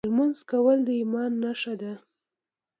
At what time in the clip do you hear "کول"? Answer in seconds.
0.49-0.77